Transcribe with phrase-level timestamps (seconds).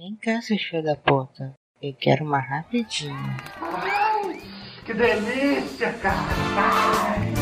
[0.00, 1.54] Vem cá, seu filho da puta.
[1.82, 3.36] Eu quero uma rapidinha.
[3.60, 4.40] Ai,
[4.86, 6.16] que delícia, cara!
[6.56, 7.34] Ai.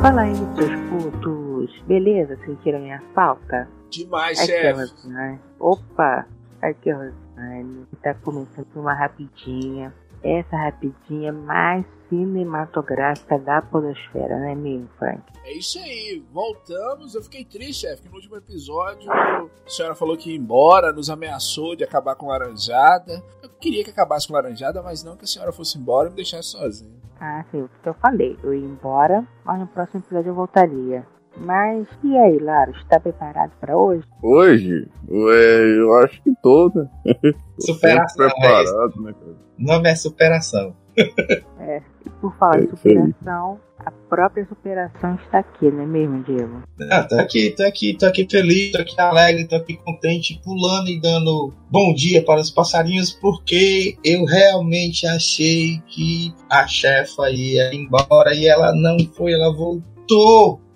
[0.00, 1.82] Fala aí, seus putos.
[1.88, 2.38] Beleza?
[2.46, 3.68] Sentiram minha falta?
[3.90, 4.80] Demais, Aqui é a chefe.
[4.80, 5.40] Rosane.
[5.58, 6.28] Opa!
[6.62, 7.86] Aqui é a Rosane.
[8.04, 9.92] Tá começando uma rapidinha.
[10.22, 15.22] Essa rapidinha mais cinematográfica da podosfera, né mesmo, Frank?
[15.44, 17.14] É isso aí, voltamos.
[17.14, 21.10] Eu fiquei triste, chefe, que no último episódio a senhora falou que ia embora, nos
[21.10, 23.22] ameaçou de acabar com Laranjada.
[23.42, 26.16] Eu queria que acabasse com Laranjada, mas não que a senhora fosse embora e me
[26.16, 27.00] deixasse sozinho.
[27.20, 28.36] Ah, sim, o que eu falei.
[28.42, 31.06] Eu ia embora, mas no próximo episódio eu voltaria.
[31.36, 34.04] Mas e aí, Laro, está preparado para hoje?
[34.22, 34.88] Hoje?
[35.08, 36.88] Ué, eu acho que tô, né?
[37.58, 39.32] Superação, sempre preparado, né, cara?
[39.58, 40.76] O nome é superação.
[41.58, 42.68] É, e por falar É aí.
[42.68, 46.62] superação, a própria superação está aqui, não é mesmo, Diego?
[46.90, 50.90] Ah, tô aqui, tô aqui, tô aqui feliz, tô aqui alegre, tô aqui contente, pulando
[50.90, 57.74] e dando bom dia para os passarinhos, porque eu realmente achei que a chefa ia
[57.74, 59.91] embora e ela não foi, ela voltou.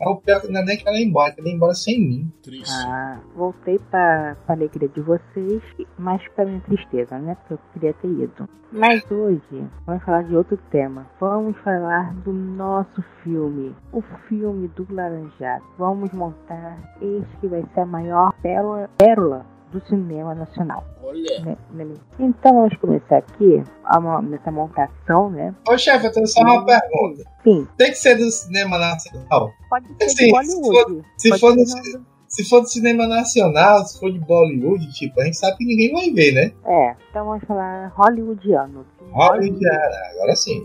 [0.00, 1.74] Ah, O pior que não é nem que ela ia embora, que ela ia embora
[1.74, 2.32] sem mim.
[2.42, 2.72] Triste.
[2.86, 5.62] Ah, voltei para a alegria de vocês,
[5.98, 7.34] mas para minha tristeza, né?
[7.34, 8.48] Porque eu queria ter ido.
[8.72, 11.06] Mas hoje vamos falar de outro tema.
[11.20, 15.64] Vamos falar do nosso filme, o filme do Laranjado.
[15.78, 20.84] Vamos montar este que vai ser a maior pérola, pérola do cinema nacional.
[21.02, 21.56] Olha, né?
[21.72, 21.94] né?
[22.18, 25.54] Então vamos começar aqui a nessa montação, né?
[25.68, 27.24] Ô chefe, eu tenho só uma pergunta.
[27.42, 29.50] Sim, Tem que ser do cinema nacional?
[29.68, 31.04] pode ser Sim, de Bollywood.
[31.16, 35.20] Se Pode for, ser do, se for do cinema nacional, se for de Bollywood, tipo,
[35.20, 36.52] a gente sabe que ninguém vai ver, né?
[36.64, 38.86] É, então vamos falar hollywoodiano.
[39.12, 40.62] Hollywood, ah, agora sim.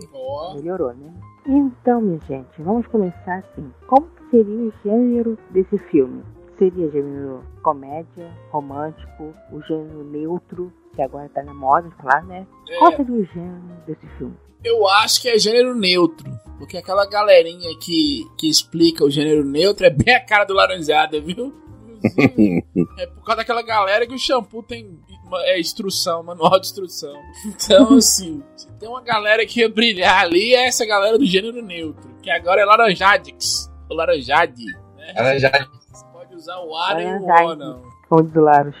[0.56, 1.12] Melhorou, né?
[1.46, 3.72] Então, minha gente, vamos começar assim.
[3.88, 6.22] Como seria o gênero desse filme?
[6.62, 12.46] Seria gênero comédia, romântico, o gênero neutro, que agora tá na moda de falar, né?
[12.78, 14.36] Qual é, seria o gênero desse filme?
[14.62, 16.30] eu acho que é gênero neutro.
[16.58, 21.20] Porque aquela galerinha que, que explica o gênero neutro é bem a cara do Laranjada,
[21.20, 21.52] viu?
[22.98, 27.12] É por causa daquela galera que o shampoo tem uma- é instrução, manual de instrução.
[27.44, 31.60] Então, assim, se tem uma galera que ia brilhar ali, é essa galera do gênero
[31.60, 32.08] neutro.
[32.22, 33.68] Que agora é Laranjadix.
[33.90, 34.64] O Laranjade.
[34.96, 35.12] Né?
[35.16, 36.01] Pode
[36.42, 37.82] usar o A e o O, não.
[38.08, 38.76] Como diz o Laros.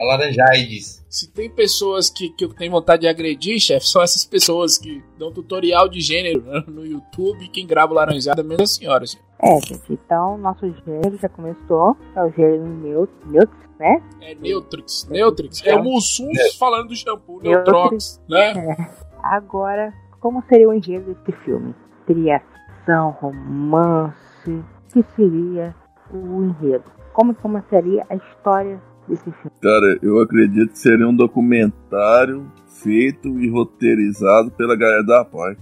[0.00, 1.04] a Laranjades.
[1.08, 5.04] Se tem pessoas que, que eu tenho vontade de agredir, chefe, são essas pessoas que
[5.18, 7.48] dão tutorial de gênero né, no YouTube.
[7.48, 9.22] Quem grava o Laranjada é mesmo a senhora, chefe.
[9.38, 11.96] É, gente, então nosso gênero já começou.
[12.16, 14.00] É o gênero neutro, neutro né?
[14.20, 15.08] É Neutrix.
[15.10, 15.62] Neutrix.
[15.66, 17.40] É o Mussum falando do shampoo.
[17.42, 18.20] Neutrix.
[18.28, 18.56] Neutrox.
[18.56, 18.88] Né?
[19.22, 21.74] Agora, como seria o enredo desse filme?
[22.06, 22.40] Seria
[22.82, 24.14] ação, romance?
[24.46, 25.74] O que seria
[26.12, 27.01] o enredo?
[27.12, 29.50] Como que começaria a história desse filme?
[29.60, 32.50] Cara, eu acredito que seria um documentário
[32.82, 35.58] feito e roteirizado pela galera da PAC.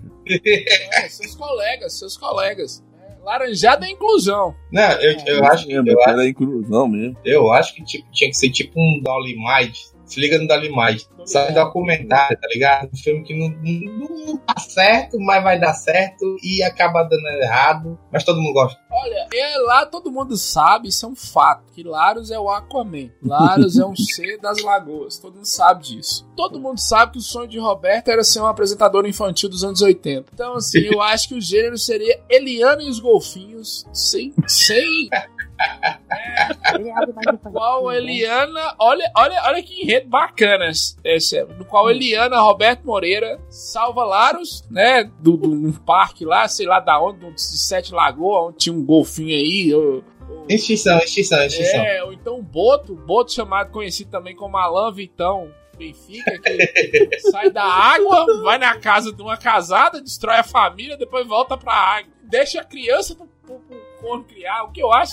[0.47, 2.85] É, seus colegas, seus colegas.
[3.03, 4.55] É, Laranjada é inclusão.
[4.73, 7.17] Não, eu, eu acho que eu que acho, era inclusão mesmo.
[7.25, 9.91] eu acho que tipo, tinha que ser tipo um Dolomite.
[10.11, 11.09] Se liga no Dolomite.
[11.25, 12.91] Só um documentário, tá ligado?
[12.93, 17.27] Um filme que não, não, não tá certo, mas vai dar certo e acaba dando
[17.41, 18.81] errado, mas todo mundo gosta.
[18.91, 23.11] Olha, é, lá todo mundo sabe, isso é um fato, que Laros é o Aquaman.
[23.23, 26.29] Laros é um ser das lagoas, todo mundo sabe disso.
[26.37, 29.81] Todo mundo sabe que o sonho de Roberto era ser um apresentador infantil dos anos
[29.81, 30.31] 80.
[30.35, 34.35] Então, assim, eu acho que o gênero seria Eliana e os Golfinhos, sem...
[34.49, 35.09] sem
[35.61, 37.97] é infantil, qual né?
[37.99, 38.75] Eliana...
[38.79, 40.71] Olha, olha, olha que enredo bacana
[41.05, 46.49] esse, é, no qual Eliana Roberto Moreira salva Laros, né, do, do, num parque lá,
[46.49, 50.05] sei lá da onde, de Sete Lagoas, onde tinha um golfinho aí, ou-
[50.49, 51.81] Extinção, extinção, extinção.
[51.81, 57.51] é, ou então o Boto, Boto chamado, conhecido também como Alain Vitão Benfica, que sai
[57.51, 62.11] da água, vai na casa de uma casada, destrói a família, depois volta pra água.
[62.25, 64.65] Deixa a criança pro, pro, pro corno criar.
[64.65, 65.13] O que eu acho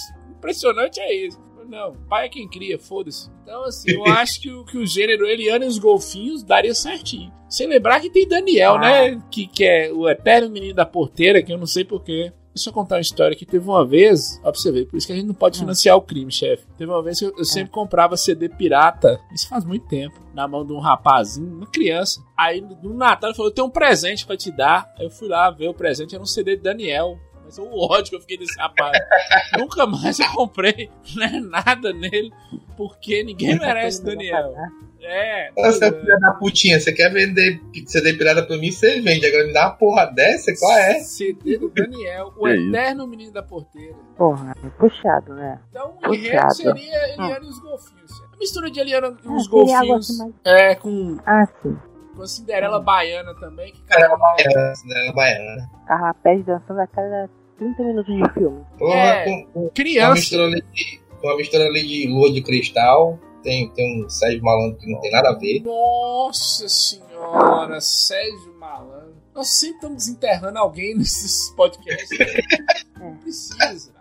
[0.51, 1.39] impressionante é isso.
[1.67, 3.29] Não, pai é quem cria, foda-se.
[3.43, 7.29] Então, assim, eu acho que, o- que o gênero Eliana e os Golfinhos daria certinho.
[7.49, 8.79] Sem lembrar que tem Daniel, Ah.
[8.79, 9.21] né?
[9.29, 12.31] Que, que é o eterno menino da porteira, que eu não sei porquê.
[12.55, 15.05] Deixa eu contar uma história que teve uma vez, ó pra você ver, por isso
[15.05, 15.59] que a gente não pode Hum.
[15.59, 16.65] financiar o crime, chefe.
[16.77, 20.47] Teve uma vez que eu, eu sempre comprava CD pirata, isso faz muito tempo, na
[20.47, 22.19] mão de um rapazinho, uma criança.
[22.35, 24.91] Aí no no Natal ele falou: Eu tenho um presente pra te dar.
[24.97, 27.19] Aí eu fui lá ver o presente, era um CD de Daniel.
[27.47, 28.91] Mas o ódio que eu fiquei desse rapaz.
[29.57, 32.29] Nunca mais eu comprei né, nada nele,
[32.75, 34.53] porque ninguém merece Daniel.
[34.99, 35.51] É.
[35.55, 39.25] Você é filha da putinha, você quer vender CD pirata pra mim, você vende.
[39.25, 40.99] Agora me dá uma porra dessa, qual é?
[40.99, 42.67] CD do Daniel, o isso?
[42.69, 43.95] eterno menino da porteira.
[44.17, 45.59] Porra, é puxado, né?
[45.69, 48.11] Então o enredo seria Eliana e os golfinhos.
[48.33, 51.77] A mistura de Eliana e os Ah, golfinhos assim é com, Ah, sim.
[52.17, 53.71] Com a Cinderela baiana também.
[53.71, 55.11] Que Cara, cara, baiana, né?
[55.13, 55.69] Baiana.
[55.87, 58.65] Carla Pérez dançando a cada 30 minutos de filme.
[58.77, 59.23] Porra, É.
[59.25, 60.13] com, com uma criança.
[60.13, 63.17] mistura ali de, com uma mistura ali de lua de cristal.
[63.43, 65.61] Tem, tem um Sérgio Malandro que não tem nada a ver.
[65.63, 69.15] Nossa senhora, Sérgio Malandro.
[69.33, 72.09] Nós sempre estamos desenterrando alguém nesses podcasts.
[72.99, 73.93] Não precisa.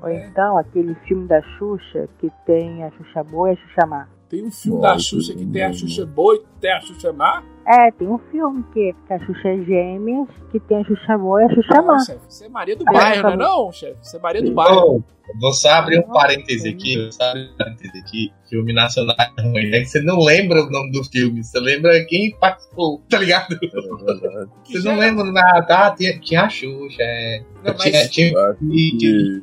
[0.00, 0.28] Ou né?
[0.30, 4.08] então aquele filme da Xuxa que tem a Xuxa boa e a Xuxa má.
[4.28, 5.74] Tem um filme da Nossa, Xuxa que tem a não.
[5.74, 7.42] Xuxa boa e tem a Xuxa má.
[7.66, 11.42] É, tem um filme que, que a Xuxa é gêmeas, que tem a Xuxa boa
[11.42, 11.94] e a Xuxa má.
[11.94, 13.96] Não, chefe, você é Maria do Bairro, não é não, chefe?
[14.02, 15.04] Você é Maria do Bairro.
[15.40, 18.32] Vou só abrir um parêntese aqui, vou só abrir um parêntese aqui.
[18.50, 19.82] Filme nacional é ruim, né?
[19.82, 23.54] Você não lembra o nome do filme, você lembra quem participou, tá ligado?
[23.54, 24.46] É.
[24.70, 25.90] Você não lembra nada, tá?
[25.94, 27.42] Tinha, tinha a Xuxa, é.
[27.64, 29.42] Não, tinha, mas tinha que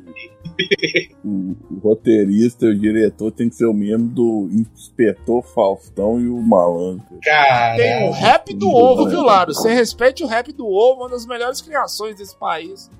[1.24, 6.28] o, o roteirista e o diretor tem que ser o mesmo do Inspetor Faustão e
[6.28, 7.04] o Malandro.
[7.22, 7.76] cara.
[7.76, 9.54] tem o rap do ovo, viu, Laro?
[9.54, 12.90] Você respeite o rap do ovo, uma das melhores criações desse país.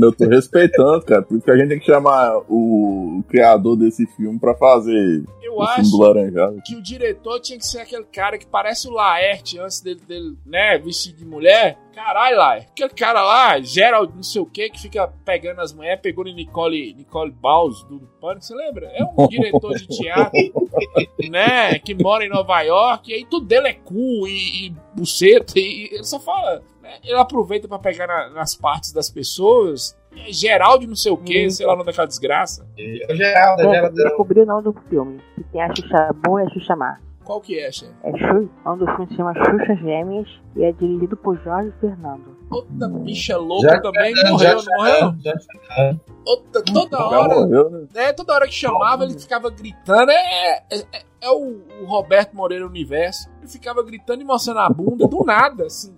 [0.00, 1.22] Eu tô respeitando, cara.
[1.22, 5.24] Por isso que a gente tem que chamar o, o criador desse filme pra fazer
[5.42, 5.90] Eu acho
[6.64, 10.36] que o diretor tinha que ser aquele cara que parece o Laerte antes dele, dele
[10.44, 11.78] né, vestido de mulher.
[11.94, 12.68] Caralho, Laerte.
[12.72, 16.34] Aquele cara lá, Gerald não sei o que, que fica pegando as mulheres, pegou em
[16.34, 18.86] Nicole, Nicole Baus do Pânico, você lembra?
[18.88, 20.38] É um diretor de teatro,
[21.30, 25.58] né, que mora em Nova York, e aí tudo dele é cu e, e buceta,
[25.58, 26.62] e ele só fala...
[26.86, 31.16] né, Ele aproveita pra pegar na- nas partes das pessoas, é Geraldo não sei o
[31.16, 32.66] que, sei lá onde é aquela desgraça.
[32.78, 33.94] É o Geraldo, é o É, Geraldo.
[33.96, 35.20] descobri o nome do filme.
[35.34, 36.98] Que tem a Xuxa boa e a Xuxa má.
[37.24, 37.92] Qual que é, chefe?
[38.04, 41.72] É Xuxa, o nome do filme se chama Xuxa Gêmeas e é dirigido por Jorge
[41.80, 42.36] Fernando.
[42.48, 45.14] Outra bicha louca Já- também, Já- morreu, já- não morreu?
[45.18, 47.86] já- já- Outra, toda Já hora, morreu, né?
[47.92, 48.12] né?
[48.12, 50.10] Toda hora que chamava, ele ficava gritando.
[50.12, 53.28] É, é, é- é o, o Roberto Moreira Universo.
[53.40, 55.92] Ele ficava gritando e mostrando a bunda do nada, assim.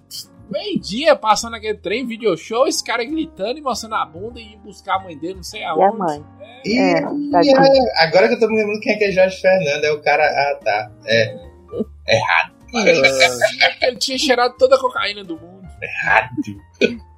[0.51, 4.59] Meio-dia passando aquele trem, video show, esse cara gritando e mostrando a bunda e ir
[4.59, 5.99] buscar a mãe dele, não sei E a aonde.
[5.99, 6.25] mãe.
[6.65, 7.01] Ih, É,
[7.31, 9.85] tá ih, é, agora que eu tô me lembrando quem é que é Jorge Fernando,
[9.85, 10.25] é o cara.
[10.25, 10.91] Ah, tá.
[11.07, 11.37] É.
[12.09, 12.53] Errado.
[13.83, 15.67] Ele tinha cheirado toda a cocaína do mundo.
[15.83, 16.31] Errado.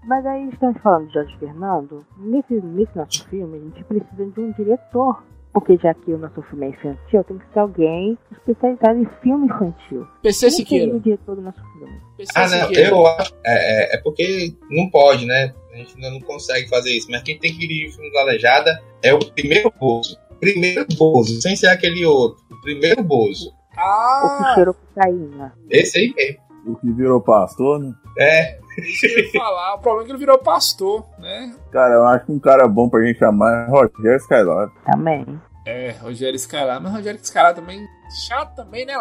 [0.05, 2.07] Mas aí estamos falando de Jorge Fernando.
[2.19, 5.23] Nesse, nesse nosso filme, a gente precisa de um diretor.
[5.53, 9.47] Porque já que o nosso filme é infantil, tem que ser alguém especializado em filme
[9.47, 10.07] infantil.
[10.23, 10.95] PC Quem Siqueira.
[10.95, 12.01] o diretor do nosso filme?
[12.17, 12.91] PC Ah, não, Siqueira.
[12.91, 13.35] eu acho.
[13.45, 15.53] É, é, é porque não pode, né?
[15.73, 17.09] A gente ainda não consegue fazer isso.
[17.11, 20.17] Mas quem tem que dirigir o filme do Aleijada é o primeiro Bozo.
[20.39, 22.43] Primeiro Bozo, sem ser aquele outro.
[22.51, 23.49] O primeiro Bozo.
[23.49, 25.53] O que Ah, cheirou cocaína.
[25.69, 26.41] Esse aí mesmo.
[26.67, 27.93] O que virou pastor, né?
[28.19, 28.59] É.
[29.37, 29.75] falar.
[29.75, 31.55] O problema é que ele virou pastor, né?
[31.71, 34.73] Cara, eu acho que um cara bom pra gente chamar é Rogério Skylab.
[34.85, 35.41] Também.
[35.67, 36.81] É, Rogério Escalar.
[36.81, 37.87] Mas Rogério Escalar também
[38.27, 38.99] chato também, né, é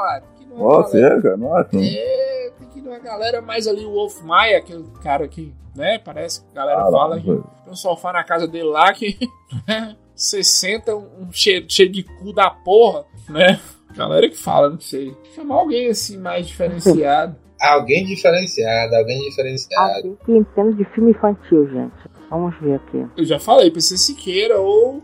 [0.57, 1.37] Ó, uma sério, cara?
[1.37, 1.75] Não acho.
[1.75, 1.81] não.
[1.83, 5.99] É, tem que ir numa galera mais ali, o Wolf Maia, aquele cara que, né,
[5.99, 9.17] parece que a galera Ah, fala que tem um sofá na casa dele lá que
[9.67, 13.59] né, você senta um cheiro, cheiro de cu da porra, né?
[13.95, 15.15] Galera que fala, não sei.
[15.35, 17.35] Chamar alguém assim mais diferenciado.
[17.59, 19.95] Alguém diferenciado, alguém diferenciado.
[19.97, 21.93] Alguém que entenda de filme infantil, gente.
[22.29, 23.05] Vamos ver aqui.
[23.17, 25.01] Eu já falei, PC Siqueira ou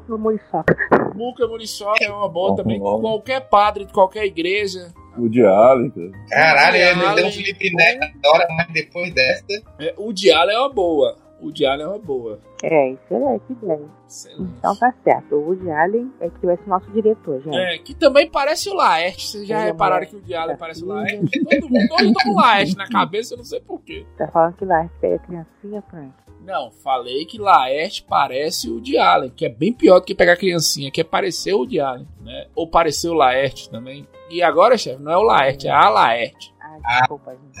[0.00, 0.76] pro Muriçoca.
[1.14, 2.78] Muca Muriçoca é uma boa também.
[2.78, 3.00] bom.
[3.00, 4.92] Qualquer padre de qualquer igreja.
[5.16, 6.10] O cara.
[6.28, 9.44] Caralho, ele deu um Felipe Neto agora, mas depois dessa.
[9.78, 11.16] É, o Diário é uma boa.
[11.40, 12.38] O Diário é uma boa.
[12.62, 13.80] É, excelente ideia.
[14.08, 14.52] Excelente.
[14.58, 15.34] Então tá certo.
[15.34, 17.56] O Woody Allen é que vai ser nosso diretor, gente.
[17.56, 19.26] É, que também parece o Laerte.
[19.26, 20.86] Vocês já é repararam que o Diário parece o.
[20.86, 21.44] Laerte?
[21.44, 24.06] Todo mundo, estão com o Laerte na cabeça, eu não sei porquê.
[24.16, 26.12] Tá falando que lá pega criancinha, Frank.
[26.40, 30.36] Não, falei que Laerte parece o de Allen, que é bem pior do que pegar
[30.36, 32.46] criancinha, que é parecer o de Allen, né?
[32.54, 34.06] Ou parecer o Laerte também.
[34.30, 36.54] E agora, chefe, não é o Laerte, é a Laerte.
[36.60, 37.58] Ah, desculpa, gente.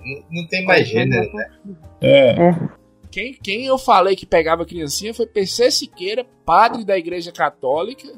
[0.00, 1.50] Não, não tem mais gênero, né?
[2.00, 2.30] É.
[2.30, 2.83] É.
[3.14, 8.08] Quem, quem eu falei que pegava criancinha foi PC Siqueira, padre da Igreja Católica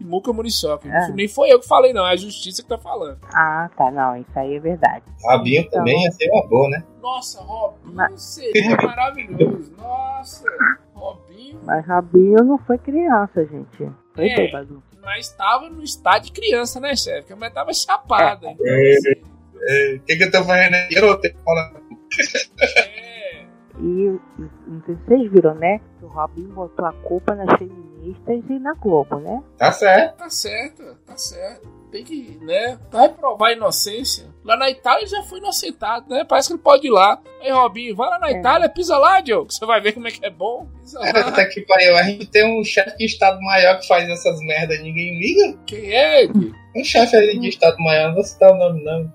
[0.00, 0.88] e Muca Muriçoca.
[0.88, 1.12] É.
[1.12, 3.20] Nem foi eu que falei, não, é a justiça que tá falando.
[3.32, 3.92] Ah, tá.
[3.92, 5.04] Não, isso aí é verdade.
[5.24, 5.78] Rabinho Então.
[5.78, 6.82] também ia ser uma boa, né?
[7.00, 9.72] Nossa, Robinho Mas- seria maravilhoso.
[9.78, 10.44] Nossa,
[10.94, 11.60] Robinho.
[11.64, 13.88] Mas Rabinho não foi criança, gente.
[14.16, 14.34] Foi É.
[14.36, 14.82] bêbado.
[15.00, 17.20] Mas tava no estado de criança, né, chefe?
[17.20, 18.50] Porque a mulher tava chapada.
[18.50, 18.90] Então, É.
[18.96, 19.30] assim,
[19.96, 20.94] O que, que eu tô fazendo aqui?
[20.96, 21.76] Eu não tenho falando.
[22.60, 22.79] é,
[23.80, 24.20] E
[24.66, 25.78] não sei se vocês viram, né?
[25.98, 29.42] Que o Robin botou a culpa nas feministas e na Globo, né?
[29.56, 30.16] Tá certo.
[30.18, 31.79] Tá certo, tá certo.
[31.90, 32.78] Tem que, né?
[32.90, 34.26] Vai provar a inocência.
[34.44, 36.24] Lá na Itália ele já foi inocentado, né?
[36.24, 37.20] Parece que ele pode ir lá.
[37.42, 38.38] Aí, Robinho, vai lá na É.
[38.38, 39.52] Itália, pisa lá, Diogo.
[39.52, 40.66] Você vai ver como é que é bom.
[40.80, 41.08] Pisa lá.
[41.10, 41.96] Até que pariu.
[41.96, 45.58] A gente tem um chefe de Estado Maior que faz essas merdas e ninguém liga.
[45.66, 46.52] Quem é, Gui?
[46.76, 49.12] Um chefe ali de Estado Maior, não vou citar o nome, não.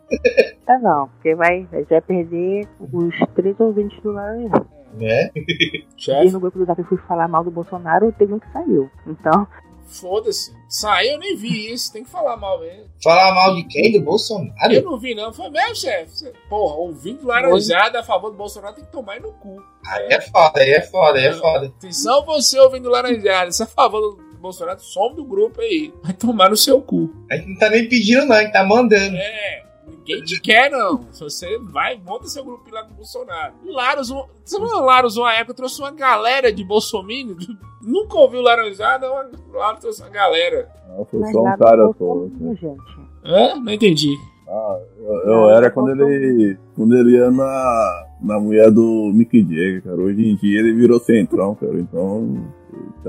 [0.65, 4.65] Tá não, porque vai, vai perder os três ouvintes do Laranja.
[4.99, 5.29] Né?
[5.35, 8.49] E Chefe, no grupo do Zap eu fui falar mal do Bolsonaro, teve um que
[8.53, 8.89] saiu.
[9.05, 9.45] Então,
[9.85, 10.53] foda-se.
[10.67, 11.91] Saiu, eu nem vi isso.
[11.93, 12.85] Tem que falar mal mesmo.
[13.03, 13.91] Falar mal de quem?
[13.91, 14.81] Do Eu Bolsonaro?
[14.83, 15.31] não vi, não.
[15.33, 16.31] Foi mesmo, chefe.
[16.49, 19.61] Porra, ouvindo laranjada a favor do Bolsonaro tem que tomar no cu.
[19.87, 21.67] Aí é foda, aí é foda, aí é foda.
[21.67, 23.51] Atenção, você ouvindo laranjada.
[23.51, 25.93] Se é a favor do Bolsonaro, some do grupo aí.
[26.03, 27.11] Vai tomar no seu cu.
[27.31, 29.15] A gente não tá nem pedindo, não, a gente tá mandando.
[29.15, 29.64] É,
[30.07, 31.01] ninguém te quer, não.
[31.11, 33.53] Se você vai, monta seu grupinho lá com o Bolsonaro.
[33.65, 37.35] Laros, um- você viu o Laros uma época trouxe uma galera de Bolsominion?
[37.81, 40.69] Nunca ouviu Laranjada, o Laros trouxe uma galera.
[40.89, 41.91] Não, foi mas só um cara só.
[41.93, 42.99] Bolsonaro, gente.
[43.23, 43.55] Hã?
[43.59, 44.15] Não entendi.
[44.47, 49.83] Ah, eu, eu era quando ele, quando ele ia na, na mulher do Mick Jagger,
[49.83, 49.95] cara.
[49.97, 51.79] Hoje em dia ele virou centrão, cara.
[51.79, 52.45] Então,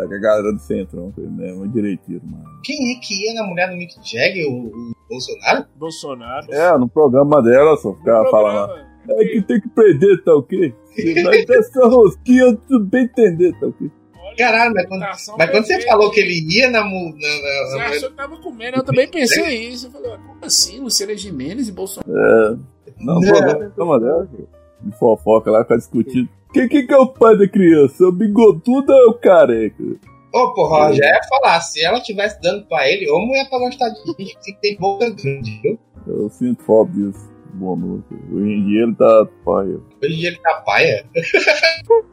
[0.03, 1.29] tá com a galera do centrão, cara.
[1.29, 2.45] Não é uma direitinho, mano.
[2.63, 5.65] Quem é que ia na mulher do Mick Jagger, o, o Bolsonaro?
[5.77, 6.53] Bolsonaro.
[6.53, 8.73] É, no programa dela só ficava falando.
[9.09, 10.75] É que tem que prender, tá ok?
[10.97, 13.91] Você vai ter essa rosquinha, tu bem entender, tá ok?
[14.37, 15.01] Caralho, mas quando,
[15.39, 18.77] mas quando você falou que ele ia na, na, na- Você achou que tava comendo,
[18.79, 19.87] eu também pensei isso.
[19.87, 20.79] Eu falei, como assim?
[20.81, 22.13] Luciana Gimenez e Bolsonaro?
[22.13, 22.57] É.
[23.01, 23.21] Não, Não.
[23.21, 23.31] no
[23.75, 24.29] programa dela.
[24.81, 26.29] De fofoca lá, ficar discutindo.
[26.53, 28.05] Quem, quem que é o pai da criança?
[28.05, 29.83] É o bigodudo ou é o careca?
[30.33, 33.89] Ô, porra, já ia falar, se ela tivesse dando pra ele, ou mulher pra gostar
[33.89, 35.79] de gente que tem boca grande, viu?
[36.07, 37.37] Eu sinto falta disso.
[37.55, 38.05] Boa noite.
[38.31, 39.81] Hoje em dia ele tá paia.
[40.03, 41.07] Hoje em dia ele tá paia.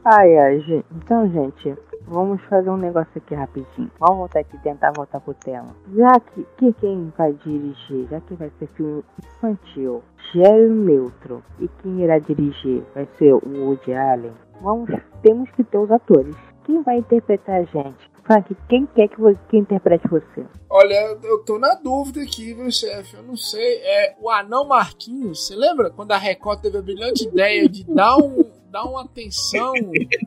[0.06, 0.86] Ai, ai, gente.
[0.96, 3.92] Então, gente, vamos fazer um negócio aqui rapidinho.
[4.00, 5.76] Vamos voltar aqui, tentar voltar pro tema.
[5.96, 9.04] Já que, que quem vai dirigir, já que vai ser filme
[9.38, 14.32] infantil, gênero neutro, e quem irá dirigir vai ser o Woody Allen,
[14.62, 14.90] vamos,
[15.22, 16.36] temos que ter os atores.
[16.66, 18.12] Quem vai interpretar a gente?
[18.24, 20.46] Frank, quem quer que, vo- que interprete você?
[20.70, 23.18] Olha, eu tô na dúvida aqui, viu, chefe?
[23.18, 23.80] Eu não sei.
[23.84, 25.46] É o Anão Marquinhos.
[25.46, 29.72] Você lembra quando a Record teve a brilhante ideia de dar, um, dar uma atenção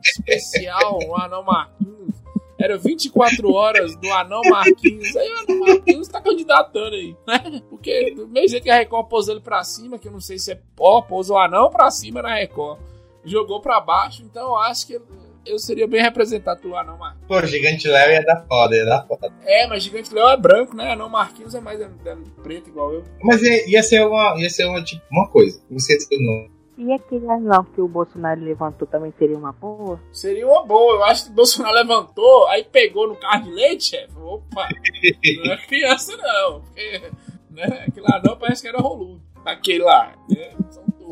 [0.04, 2.14] especial ao Anão Marquinhos?
[2.56, 5.14] Era 24 horas do Anão Marquinhos.
[5.16, 7.60] Aí o Anão Marquinhos tá candidatando aí, né?
[7.68, 10.38] Porque do mesmo jeito que a Record pôs ele pra cima, que eu não sei
[10.38, 12.78] se é pó, pôs o Anão pra cima na Record.
[13.24, 15.00] Jogou pra baixo, então eu acho que
[15.44, 17.26] eu seria bem representado pelo Anão Marquinhos.
[17.26, 19.32] Pô, Gigante Léo ia dar foda, ia dar foda.
[19.44, 20.94] É, mas Gigante Leão é branco, né?
[20.94, 23.04] Não, Marquinhos é mais é, é preto igual eu.
[23.22, 25.60] Mas ia, ia ser uma, ia ser uma, tipo, uma coisa.
[25.68, 26.55] Não sei se eu não.
[26.78, 29.99] E aquele anão que o Bolsonaro levantou também seria uma boa?
[30.12, 30.97] Seria uma boa.
[30.97, 34.12] Eu acho que o Bolsonaro levantou, aí pegou no carro de leite, chefe.
[34.18, 34.68] Opa!
[35.45, 36.61] Não é criança, não.
[36.61, 37.11] Porque,
[37.50, 37.85] né?
[37.88, 39.23] Aquele lá não parece que era roludo.
[39.45, 40.12] Aquele lá.
[40.28, 41.11] né, São todos.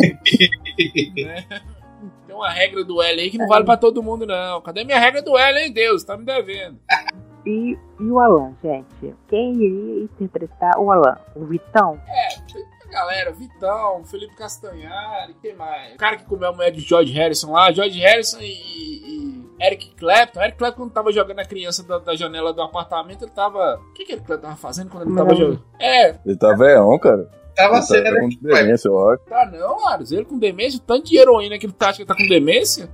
[1.25, 1.47] né?
[2.27, 4.61] Tem uma regra do L aí que não vale pra todo mundo, não.
[4.61, 6.03] Cadê minha regra do L, hein, Deus?
[6.05, 6.79] Tá me devendo.
[7.47, 9.15] E, e o Alan, gente?
[9.29, 11.17] Quem iria interpretar o Alan?
[11.37, 12.01] O Vitão?
[12.09, 12.34] É,
[12.95, 15.95] galera, Vitão, Felipe Castanhari, quem mais?
[15.95, 19.95] O cara que comeu a mulher de George Harrison lá, George Harrison e, e Eric
[19.97, 20.41] Clapton.
[20.41, 23.81] Eric Clapton, quando tava jogando a criança da, da janela do apartamento, ele tava.
[23.91, 25.25] O que, que Eric Clapton tava fazendo quando ele Não.
[25.27, 25.63] tava jogando?
[25.81, 27.29] É, Ele tá velhão, cara.
[27.57, 28.21] Tava Ele tá, sendo, tá né?
[28.21, 29.23] com demência, eu acho.
[29.25, 30.11] tá não, Aros.
[30.13, 32.27] Ele com demência, o tanto de heroína que ele tá, acha que ele tá com
[32.29, 32.89] demência.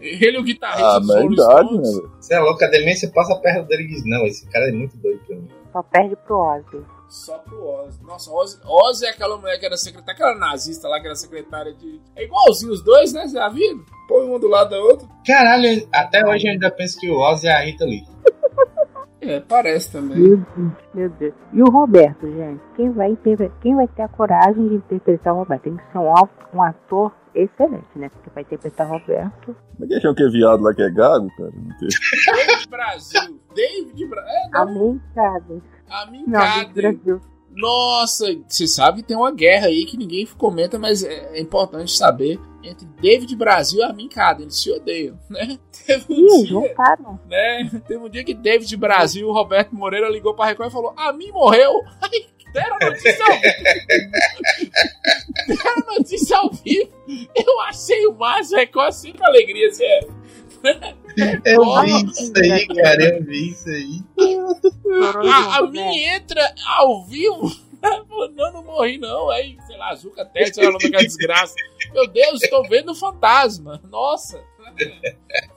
[0.00, 2.08] ele e o guitarrista Ah, dos mas é idade, né?
[2.20, 4.96] Você é louco, a demência passa perto dele e diz, não, esse cara é muito
[4.98, 5.48] doido pra mim.
[5.72, 6.84] Só perde pro Ozzy.
[7.08, 8.02] Só pro Ozzy.
[8.04, 11.72] Nossa, Ozzy, Ozzy é aquela mulher que era secretária, aquela nazista lá que era secretária
[11.72, 12.00] de.
[12.14, 13.26] É igualzinho os dois, né?
[13.26, 13.84] Você já viu?
[14.06, 15.08] Põe um do lado da outra.
[15.26, 18.04] Caralho, até hoje eu ainda penso que o Ozzy é a Rita Lee.
[19.20, 20.16] É, parece também.
[20.16, 21.34] Meu Deus, meu Deus.
[21.52, 22.60] E o Roberto, gente?
[22.76, 25.62] Quem vai, interpre- quem vai ter a coragem de interpretar o Roberto?
[25.62, 26.14] Tem que ser um,
[26.54, 28.08] um ator excelente, né?
[28.10, 29.56] Porque vai interpretar o Roberto.
[29.76, 31.50] Mas quem achou que é viado lá que é gago, cara?
[31.52, 31.88] Não tem.
[32.46, 33.40] David Brasil.
[33.56, 34.30] David Brasil.
[34.32, 35.44] É, Amém, cara.
[35.90, 37.20] A Não, Brasil.
[37.50, 41.96] Nossa, você sabe que tem uma guerra aí que ninguém comenta, mas é, é importante
[41.96, 42.38] saber.
[42.62, 45.58] Entre David Brasil e a Min Kaden, eles se odeiam, né?
[45.86, 46.76] Teve um Ih, dia,
[47.26, 47.82] né?
[47.86, 51.12] Teve um dia que David Brasil, o Roberto Moreira ligou pra Record e falou: A
[51.12, 51.72] mim morreu.
[52.02, 53.54] Aí deram a notícia ao vivo.
[55.46, 56.90] deram a notícia ao vivo.
[57.34, 60.14] Eu achei o máximo, Record sempre alegria, sério.
[61.44, 64.02] Eu vi isso aí, cara, eu vi isso aí.
[65.28, 67.50] A, a minha entra ao vivo.
[68.34, 69.30] Não, não morri não.
[69.30, 71.54] Aí, sei lá, Zuca Teste, sei lá, nome daquela desgraça.
[71.92, 73.80] Meu Deus, estou vendo um fantasma.
[73.88, 74.42] Nossa.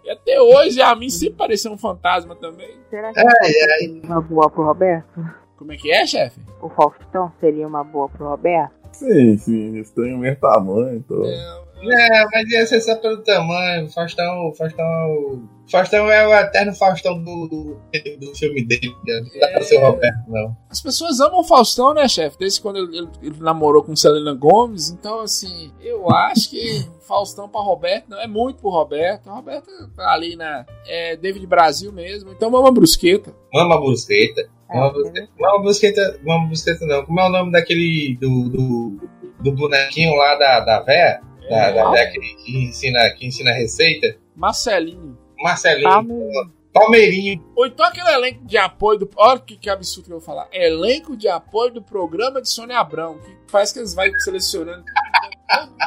[0.04, 2.78] E até hoje a mim sempre pareceu um fantasma também.
[2.92, 5.26] Será que Ai, seria uma boa pro Roberto?
[5.58, 6.40] Como é que é, chefe?
[6.62, 8.74] O Faustão seria uma boa pro Roberto?
[8.94, 11.26] Sim, sim, eles têm o mesmo tamanho, então.
[11.26, 13.90] É, mas ia ser só pelo tamanho.
[13.90, 15.50] Faustão, Faustão.
[15.70, 17.80] Faustão é o eterno Faustão do, do,
[18.20, 18.94] do filme dele.
[19.08, 20.56] Não dá pra ser o Roberto, não.
[20.70, 22.38] As pessoas amam o Faustão, né, chefe?
[22.38, 24.90] Desde quando ele, ele- ele namorou com Selena Gomes.
[24.90, 29.28] Então, assim, eu acho que Faustão pra Roberto não é muito pro Roberto.
[29.30, 30.66] O Roberto tá ali na.
[30.86, 32.32] É David Brasil mesmo.
[32.32, 33.34] Então, mama brusqueta.
[33.54, 34.50] Mama Brusqueta.
[34.70, 35.30] É, Mama Brusqueta.
[35.40, 37.06] Mama Brusqueta, Mama Brusqueta não.
[37.06, 38.18] Como é o nome daquele.
[38.20, 39.00] do, do,
[39.40, 41.22] do bonequinho lá da, da véia?
[41.52, 44.18] Da, da véia que, que ensina, que ensina receita?
[44.36, 45.18] Marcelinho.
[45.40, 45.90] Marcelinho.
[45.90, 47.44] Palme- Palmeirinho.
[47.56, 49.10] Ou então aquele elenco de apoio do.
[49.18, 50.48] Olha que, que absurdo que eu vou falar.
[50.54, 53.18] Elenco de apoio do programa de Sônia Abrão.
[53.20, 54.84] Que faz que eles vão selecionando.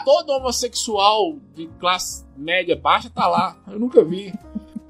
[0.04, 3.56] Todo homossexual de classe média baixa tá lá.
[3.66, 4.30] Eu nunca vi.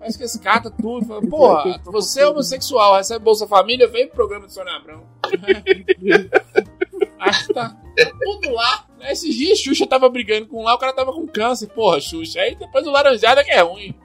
[0.00, 1.06] Parece que descarta tudo.
[1.06, 5.04] Fala, Porra, você é homossexual, recebe Bolsa Família, vem pro programa de Sônia Abrão.
[7.18, 7.76] Acho que tá
[8.22, 8.86] tudo lá.
[9.02, 11.68] Esses dias Xuxa tava brigando com lá, o cara tava com câncer.
[11.68, 12.40] Porra, Xuxa.
[12.40, 13.94] Aí depois o laranjada que é ruim.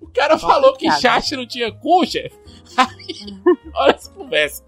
[0.00, 0.90] O cara falou que.
[0.90, 2.36] Xaxa não tinha cu, chefe.
[3.74, 4.64] Olha essa conversa.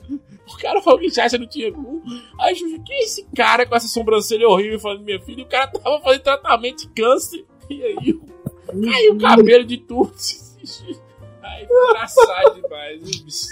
[0.49, 2.03] O cara falou que Xaxa não tinha cu.
[2.41, 5.45] Aí, Xuxa, que é esse cara com essa sobrancelha horrível falando minha filha?
[5.45, 7.45] O cara tava fazendo tratamento de câncer.
[7.69, 8.21] E aí,
[8.67, 10.13] caiu o cabelo de tudo.
[11.43, 13.03] Aí, foi engraçado demais.
[13.03, 13.47] viu, bicho?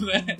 [0.00, 0.36] Né?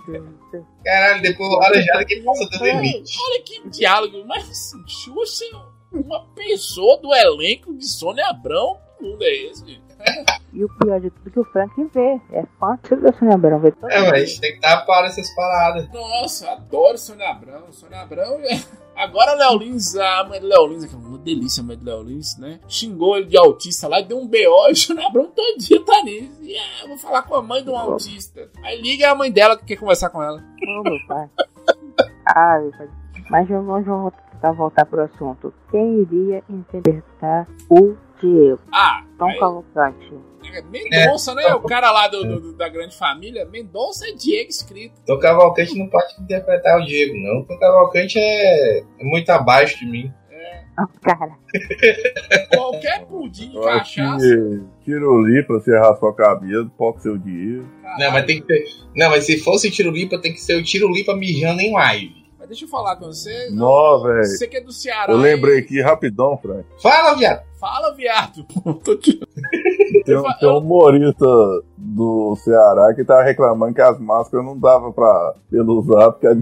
[0.84, 3.12] Caralho, depois o Laranjada que passa do limite.
[3.18, 4.24] Olha que diálogo.
[4.26, 5.44] Mas, assim, Xuxa,
[5.92, 9.80] uma pessoa do elenco de Sônia Abrão, que mundo é esse?
[10.06, 10.42] Gente?
[10.52, 12.20] E o pior de tudo é que o Frank vê.
[12.30, 13.58] É fã da Sônia Abrão.
[13.58, 15.88] Vê todo É, mas tem que tapar essas paradas.
[15.92, 17.72] Nossa, eu adoro Sônia Abrão.
[17.72, 18.38] Sônia Abrão.
[18.40, 21.76] é- Agora Léo Lins, a mãe do Léo Lins, que é uma delícia a mãe
[21.78, 22.60] do Léo Lins, né?
[22.68, 26.02] Xingou ele de autista lá, deu um BO e o Sônia Abrão todo dia tá
[26.04, 26.30] nisso.
[26.42, 28.50] E ah, eu vou falar com a mãe de um autista.
[28.62, 30.38] Aí liga a mãe dela que quer conversar com ela.
[30.38, 31.26] Ô, meu pai.
[32.26, 32.88] Ah, meu pai.
[33.30, 35.54] Mas vamos vamos voltar, voltar pro assunto.
[35.70, 38.60] Quem iria interpretar o Diego?
[38.72, 40.12] Ah, Tom aí- Cavalcante.
[40.54, 41.46] é Mendonça, né?
[41.54, 43.44] O cara lá do, do- da grande família.
[43.46, 44.94] Mendonça é Diego escrito.
[45.06, 47.44] Tom Cavalcante não pode interpretar o Diego, não.
[47.44, 50.12] Tom Cavalcante é, é muito abaixo de mim.
[50.76, 51.32] Ah, cara.
[52.54, 54.26] Qualquer pudim de cachaça.
[54.84, 57.66] Tirolipa, você raspar o cabelo, pode ser o dinheiro.
[57.98, 58.64] Não, mas tem que ter.
[58.96, 62.21] Não, mas se fosse Tirolipa, tem que ser o Tirolipa mijando em live.
[62.52, 63.48] Deixa eu falar com você.
[63.50, 64.24] Nó, velho.
[64.26, 65.10] Você que é do Ceará.
[65.10, 66.64] Eu lembrei aqui rapidão, Frank.
[66.82, 67.42] Fala, viado.
[67.58, 68.44] Fala, viado.
[68.84, 69.18] Tô te-
[70.04, 71.24] Tem, um- tem um humorista
[71.78, 76.34] do Ceará que tava reclamando que as máscaras não dava pra ele usar, porque a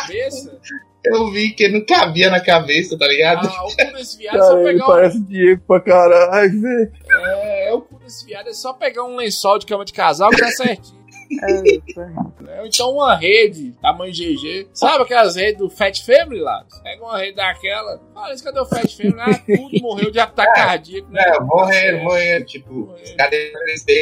[0.00, 0.56] cabeça.
[1.04, 3.46] Eu vi que não cabia na cabeça, tá ligado?
[3.48, 6.60] Ah, o cu desse viado é só cara, ele pegar um, parece Diego pra caralho,
[6.60, 6.92] velho.
[7.10, 10.40] é, o cu desse viado é só pegar um lençol de cama de casal que
[10.40, 10.98] dá certinho.
[11.30, 12.60] Né?
[12.60, 14.68] Ou então uma rede, tamanho GG.
[14.72, 16.64] Sabe aquelas redes do Fat Family lá?
[16.82, 18.00] Pega uma rede daquela.
[18.14, 19.20] Fala isso, cadê o Fat Family?
[19.20, 21.10] Ah, tudo morreu de ataque cardíaco.
[21.10, 21.22] né?
[21.26, 22.46] É, morreram, morreram.
[22.46, 23.16] Tipo, Morreram.
[23.16, 23.52] cadê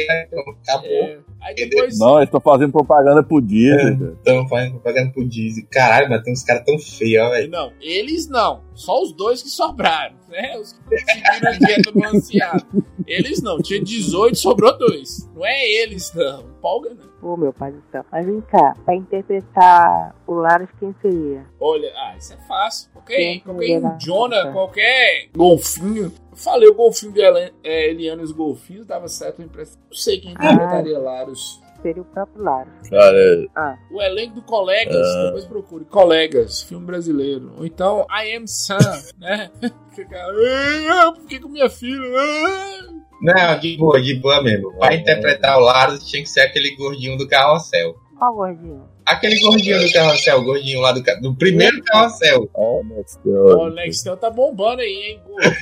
[0.07, 0.27] né?
[0.27, 0.89] Então, Acabou.
[0.89, 1.17] É.
[1.47, 1.97] Aí depois.
[1.97, 4.13] Não, eles estão fazendo propaganda pro Disney, velho.
[4.17, 5.65] Estão fazendo propaganda pro Disney.
[5.71, 7.49] Caralho, mas tem uns caras tão feios, ó, velho.
[7.49, 8.63] Não, eles não.
[8.73, 10.57] Só os dois que sobraram, né?
[10.57, 12.67] Os que seguiram a dieta balanceada.
[13.07, 13.59] Eles não.
[13.59, 15.29] Tinha 18, sobrou dois.
[15.33, 16.41] Não é eles, não.
[16.41, 17.31] Empolga, não.
[17.31, 18.05] Ô, meu pai do céu.
[18.11, 21.45] Mas vem cá, pra interpretar o Laros, quem seria?
[21.61, 22.91] Olha, ah, isso é fácil.
[22.91, 23.81] Qualquer, qualquer.
[23.81, 26.11] Indiona, qualquer golfinho.
[26.37, 29.79] Falei o golfinho de Elen- é, Eliana e os golfinhos, dava certo a impressão.
[29.89, 30.45] Não sei quem Ah.
[30.53, 31.61] interpretaria Laros.
[31.81, 32.89] Seria o próprio Laros.
[32.89, 35.23] Cara, O elenco do Colegas, Ah.
[35.25, 35.85] depois procure.
[35.85, 37.53] Colegas, filme brasileiro.
[37.57, 38.77] Ou então I Am Sam,
[39.19, 39.51] né?
[39.95, 42.01] Fica, "Ah, por que com minha filha?
[42.17, 42.87] Ah."
[43.21, 44.71] Não, de boa, de boa mesmo.
[44.77, 47.95] Pra interpretar o Laros tinha que ser aquele gordinho do carrossel.
[48.21, 48.83] Ó, gordinho.
[49.07, 52.49] Aquele gordinho do carrossel, o gordinho lá do, do primeiro carrossel.
[52.53, 55.21] ó, Next Ó, O Nextel tá bombando aí, hein?
[55.25, 55.57] Gordinho.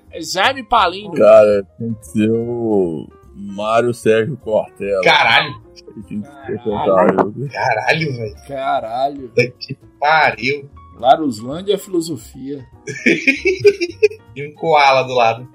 [0.10, 1.12] É Jaime Palino.
[1.14, 5.02] Cara, tem que ser o Mário Sérgio Cortella.
[5.02, 5.54] Caralho,
[6.10, 7.48] ele.
[7.48, 8.36] caralho, velho.
[8.46, 9.32] Caralho.
[9.60, 10.68] Que pariu.
[10.98, 12.64] Laruslândia é filosofia.
[14.36, 15.48] E um koala do lado.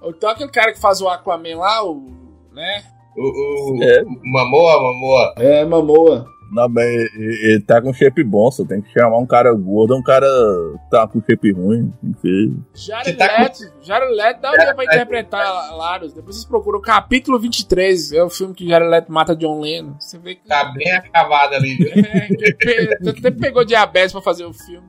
[0.00, 2.06] Ou então aquele cara que faz o Aquaman lá, o.
[2.52, 2.84] né?
[3.16, 4.02] O, o, É.
[4.02, 5.34] o Mamoa, Mamoa.
[5.38, 6.26] É, Mamoa.
[6.52, 6.84] Não, mas
[7.16, 10.90] ele, tá com shape bom, só tem que chamar um cara gordo, um cara que
[10.90, 12.62] tá com shape ruim, enfim.
[12.74, 16.12] Jared Você tá com- Leto, Jared Leto dá um dia pra interpretar Larus.
[16.12, 19.94] Depois vocês procuram o capítulo 23, é o filme que Jared Leto mata John Lennon.
[19.98, 20.46] Você vê que.
[20.46, 21.74] Tá bem acabado ali.
[21.76, 21.88] viu?
[22.04, 24.86] É, pe- até pegou diabetes pra fazer o filme.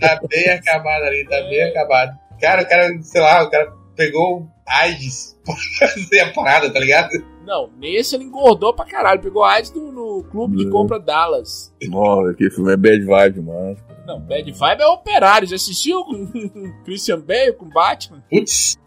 [0.00, 2.16] Tá bem acabado ali, tá bem acabado.
[2.40, 5.54] Cara, o cara, sei lá, o cara pegou AIDS pra
[5.88, 7.10] fazer a parada, tá ligado?
[7.44, 9.20] Não, nesse ele engordou pra caralho.
[9.20, 11.74] Pegou AIDS no, no clube de compra Dallas.
[11.88, 13.76] Nossa, que filme é bad vibe, mano.
[14.06, 15.46] Não, Bad Vibe é operário.
[15.46, 16.32] Já assistiu com
[16.84, 18.24] Christian Bale, com Batman?
[18.30, 18.78] Putz,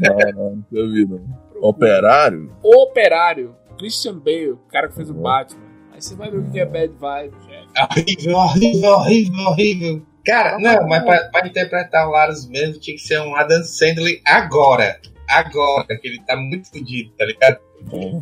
[0.00, 1.20] Não, não, nunca vi, não.
[1.60, 2.52] Operário?
[2.64, 3.54] Operário.
[3.78, 5.22] Christian Bale, o cara que fez o Uhum.
[5.22, 5.62] Batman.
[5.92, 7.68] Aí você vai ver o que é Bad Vibe, chefe.
[7.80, 10.02] horrível, horrível, horrível, horrível.
[10.24, 14.20] Cara, não, mas pra, pra interpretar o Larus mesmo tinha que ser um Adam Sandler
[14.24, 15.00] agora.
[15.28, 17.58] Agora, que ele tá muito fodido, tá ligado?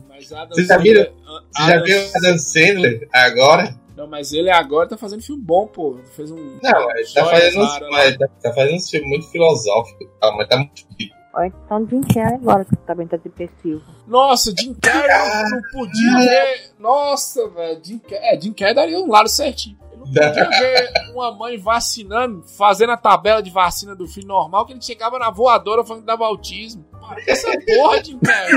[0.09, 1.13] Mas Adam Vocês já viram?
[1.53, 3.75] Você já viu o Adam Sandler agora?
[3.97, 5.99] Não, mas ele agora tá fazendo filme bom, pô.
[6.17, 6.59] Fez um.
[6.63, 10.49] Não, ele tá fazendo, uns, mas tá, tá fazendo uns filmes muito filosóficos, tá, mas
[10.49, 11.21] tá muito fodido.
[11.35, 13.83] Ou então Jim Carrey agora, que também tá depressivo.
[14.07, 16.71] Nossa, Jim Carrey não podia ver.
[16.79, 17.81] Nossa, velho.
[17.85, 19.79] Jim Carrey, é, Jim Carrey daria um lado certinho.
[20.05, 24.83] Podia ver uma mãe vacinando, fazendo a tabela de vacina do filho normal, que ele
[24.83, 26.85] chegava na voadora falando que dava autismo.
[27.27, 28.53] Essa porra, Jim Carrey.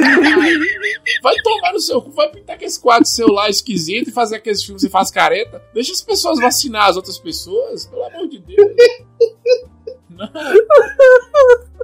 [1.21, 4.63] Vai tomar no seu cu, vai pintar esse quadro seu lá esquisito e fazer aqueles
[4.63, 5.61] filmes que você faz careta.
[5.73, 8.71] Deixa as pessoas vacinar as outras pessoas, pelo amor de Deus.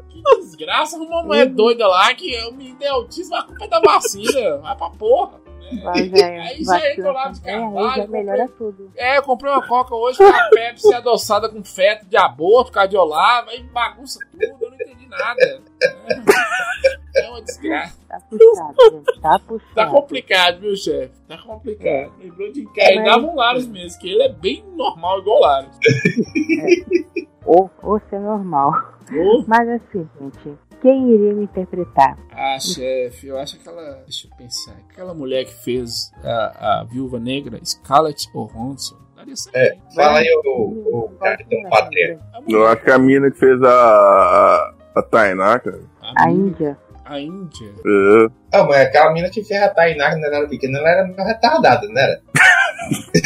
[0.09, 3.79] Que desgraça, uma mulher doida lá que o menino tem autismo, a culpa é da
[3.79, 4.57] vacina.
[4.57, 5.48] Vai pra porra.
[5.83, 8.91] Mas é, Aí já entra lá de Carvalho, melhora tudo.
[8.95, 13.51] É, eu comprei uma coca hoje com a Pepsi adoçada com feto de aborto, cardiolava,
[13.51, 15.41] aí bagunça tudo, eu não entendi nada.
[15.41, 17.99] É, é uma desgraça.
[18.07, 19.21] Tá puxado, gente.
[19.21, 19.75] Tá puxado.
[19.75, 21.13] Tá complicado, viu, chefe?
[21.27, 22.11] Tá complicado.
[22.19, 22.95] Lembrou de quem?
[22.95, 25.77] Mas- Dava um Laros mesmo, que ele é bem normal igual o Laros.
[27.45, 28.73] Ou, ou ser normal.
[29.11, 32.17] Ô, Mas assim, gente, quem iria me interpretar?
[32.31, 34.03] Ah, chefe, eu acho que aquela.
[34.03, 34.75] Deixa eu pensar.
[34.89, 38.29] Aquela mulher que fez a, a viúva negra, Scarlett
[39.35, 39.55] certo.
[39.55, 39.81] É, hein?
[39.95, 42.19] fala aí o, o Capitão Pátria.
[42.33, 45.81] A Eu acho que a mina que fez a, a, a Tainá, cara.
[46.01, 46.77] A Índia.
[47.05, 47.69] A Índia.
[47.85, 48.27] É.
[48.53, 51.23] Ah, mas aquela mina que fez a Tainá quando ela era pequena, ela era meio
[51.23, 52.21] retardada, não era?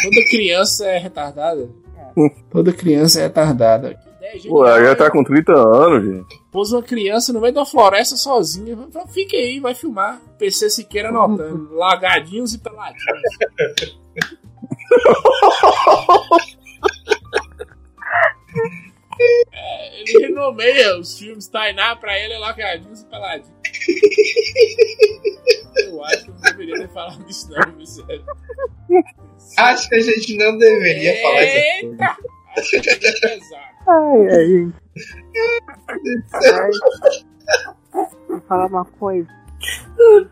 [0.02, 1.68] Toda criança é retardada.
[2.50, 3.98] Toda criança é retardada.
[4.24, 6.42] Ideia Pô, ela já genial, tá com 30 anos, gente.
[6.50, 8.76] Pôs uma criança no meio da floresta sozinha.
[9.08, 10.18] Fica aí, vai filmar.
[10.38, 11.68] PC Siqueira anotando.
[11.76, 13.04] Lagadinhos e peladinhos.
[19.52, 23.54] É, ele renomeia os filmes Tainá pra ele é Lagadinhos e Peladinhos.
[25.76, 28.24] Eu acho que eu não deveria ter falado isso, não, meu sério.
[29.58, 31.86] Acho que a gente não deveria falar isso.
[31.86, 32.16] Eita!
[32.56, 33.73] Acho que é pesado.
[33.86, 34.74] Ai, ai, gente.
[36.34, 36.70] Ai.
[38.28, 39.28] Vou falar uma coisa.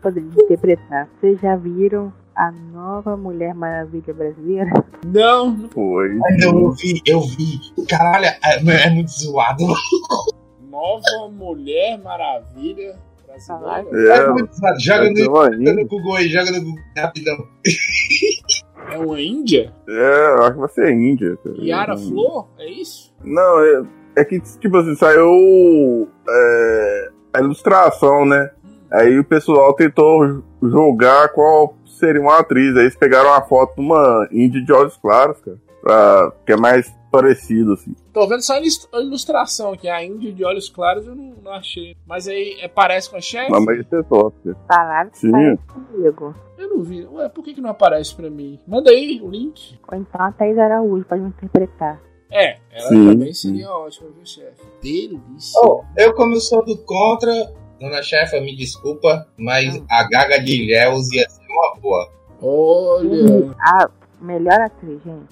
[0.01, 1.07] Poder interpretar.
[1.19, 4.71] Vocês já viram a nova Mulher Maravilha brasileira?
[5.05, 6.19] Não, não Foi.
[6.41, 7.59] Eu vi, eu vi.
[7.87, 9.65] Caralho, é, é muito zoado.
[10.69, 13.87] Nova Mulher Maravilha brasileira.
[13.95, 14.79] É É, muito zoado.
[14.79, 17.47] Joga é no, joga no Google aí, joga no Google rapidão.
[18.91, 19.73] É uma Índia?
[19.87, 21.37] É, eu acho que vai ser índia.
[21.43, 21.55] cara.
[21.59, 22.47] Yara Flor?
[22.57, 23.13] É isso?
[23.23, 23.83] Não, é,
[24.17, 28.51] é que, tipo assim, saiu é, a ilustração, né?
[28.91, 32.75] Aí o pessoal tentou jogar qual seria uma atriz.
[32.75, 35.57] Aí eles pegaram a foto de uma índia de olhos claros, cara.
[35.81, 37.95] Pra, que é mais parecido, assim.
[38.11, 39.87] Tô vendo só a ilus- a ilustração aqui.
[39.87, 41.95] A Índia de olhos claros eu não, não achei.
[42.07, 43.51] Mas aí é, parece com a chefe?
[43.51, 44.57] Mas, mas isso é top, cara.
[44.67, 45.31] Falaram que Sim.
[45.31, 46.35] parece comigo.
[46.57, 47.05] Eu não vi.
[47.05, 48.59] Ué, por que, que não aparece pra mim?
[48.67, 49.79] Manda aí o link.
[49.91, 52.01] Ou então a Thaís Araújo pode me interpretar.
[52.31, 53.49] É, ela Sim, também sim.
[53.49, 54.63] seria ótima, viu, chefe?
[54.81, 55.61] Delícia.
[55.63, 57.31] Oh, eu, como eu sou do contra,
[57.79, 62.09] dona chefa, me desculpa, mas a Gaga de Ilhéus ia ser uma boa.
[62.41, 63.55] Olha.
[63.59, 63.87] A
[64.23, 65.27] Melhor atriz, gente.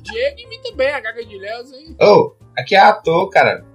[0.04, 1.96] Diego imita bem a Gaga de Léo, hein?
[2.00, 3.66] oh aqui é ator, cara.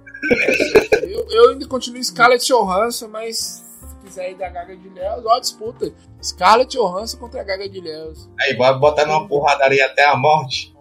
[1.03, 3.61] Eu, eu ainda continuo Scarlett Johansson, mas
[4.01, 5.93] quiser ir da Gaga de Léus, ó, disputa.
[6.23, 8.29] Scarlett Johansson contra a Gaga de Léus.
[8.39, 10.73] Aí, bora botar numa porradaria até a morte.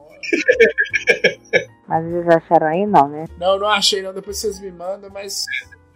[1.88, 3.24] Mas eles acharam aí não, né?
[3.38, 4.14] Não, não achei não.
[4.14, 5.46] Depois vocês me mandam, mas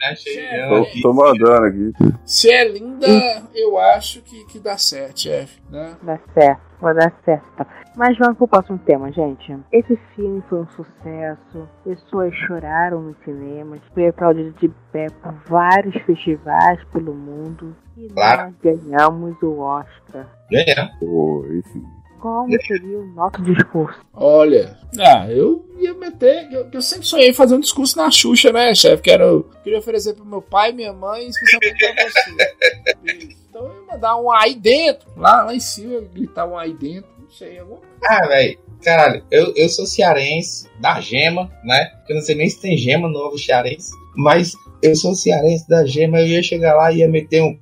[0.03, 0.57] Achei Chefe.
[0.69, 0.85] não.
[0.85, 1.93] Tô, tô mandando aqui.
[2.25, 3.07] Se é linda,
[3.55, 5.61] eu acho que, que dá certo, chefe.
[5.71, 5.97] Né?
[6.03, 7.67] Dá certo, vai dar certo.
[7.95, 9.55] Mas vamos pro próximo tema, gente.
[9.71, 11.69] Esse filme foi um sucesso.
[11.85, 13.81] Pessoas choraram nos cinemas.
[13.93, 17.77] Foi aplaudido de pé por vários festivais pelo mundo.
[17.97, 18.45] E Claro.
[18.45, 20.27] nós ganhamos o Oscar.
[20.51, 20.95] Ganhamos.
[20.99, 21.83] Pô, enfim.
[22.23, 23.99] Como seria o nosso discurso?
[24.15, 26.53] Olha, ah, eu ia meter.
[26.53, 29.03] Eu, eu sempre sonhei fazer um discurso na Xuxa, né, chefe?
[29.03, 33.33] Que era, eu queria oferecer pro meu pai, minha mãe, e especialmente pra você.
[33.53, 37.11] Então eu ia mandar um aí dentro, lá, lá em cima, gritar um aí dentro,
[37.19, 38.59] não sei, alguma Ah, velho.
[38.83, 41.93] Caralho, eu, eu sou cearense, da gema, né?
[42.07, 43.93] Que eu não sei nem se tem gema no novo cearense.
[44.17, 47.59] Mas eu sou cearense da gema, eu ia chegar lá e ia meter um.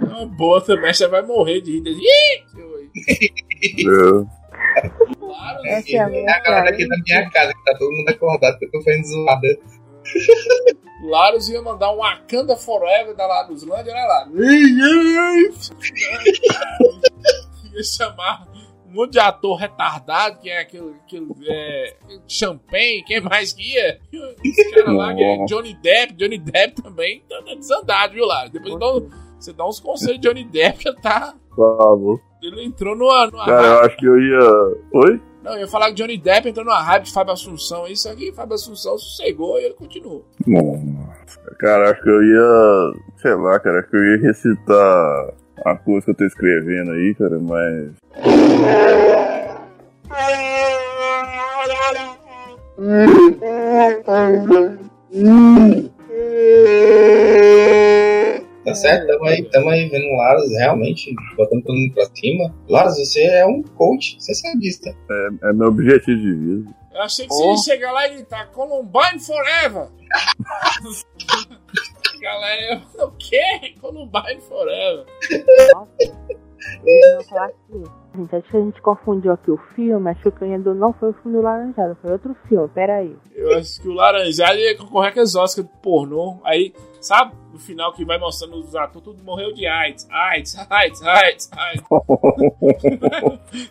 [0.00, 2.44] Uma boa também, você vai morrer de rir.
[2.96, 4.24] É,
[5.18, 7.90] Claro, Essa é a É minha a galera aqui da minha casa, que tá todo
[7.92, 9.58] mundo acordado, que eu tô fazendo zoada.
[11.04, 14.34] Laros ia mandar um Wakanda Forever da Laruslândia, né, Laros?
[17.74, 18.46] ia chamar
[18.86, 24.00] um monte de ator retardado, que é aquele, aquele é, Champagne, quem mais que ia?
[24.44, 25.44] Esse cara lá, que é.
[25.46, 28.50] Johnny Depp, Johnny Depp também tá desandado, viu, Laros?
[28.50, 31.34] Depois um- você dá uns conselhos de Johnny Depp, já tá...
[31.54, 32.20] falou.
[32.42, 34.40] Ele entrou numa, numa Cara, eu acho que eu ia.
[34.92, 35.20] Oi?
[35.42, 37.86] Não, eu ia falar que Johnny Depp entrou numa raiva de Fábio Assunção.
[37.86, 40.24] Isso aqui, Fábio Assunção sossegou e ele continuou.
[40.46, 41.40] Nossa.
[41.58, 42.92] Cara, acho que eu ia.
[43.16, 47.14] Sei lá, cara, acho que eu ia recitar a coisa que eu tô escrevendo aí,
[47.14, 47.90] cara, mas.
[58.64, 59.06] Tá certo?
[59.06, 62.54] Tamo aí, tamo aí vendo o Laros realmente botando todo mundo pra cima.
[62.68, 64.92] Laros, você é um coach, você sabe disso, tá?
[65.44, 66.74] É meu objetivo de vida.
[66.92, 69.88] Eu achei que você ia chegar lá e gritar Columbine Forever!
[72.20, 73.74] Galera, eu, o quê?
[73.80, 75.06] Columbine Forever.
[77.36, 77.84] Aqui.
[78.16, 80.10] Gente, acho que a gente confundiu aqui o filme.
[80.10, 82.68] Acho que o ganhador não foi o filme do Laranjado, foi outro filme.
[82.68, 83.16] Pera aí.
[83.34, 86.38] Eu acho que o Laranjado ia concorrer com as Oscars do pornô.
[86.44, 87.34] Aí, sabe?
[87.52, 90.08] No final que vai mostrando os atores, tudo morreu de AIDS.
[90.10, 91.84] AIDS, AIDS, AIDS, AIDS.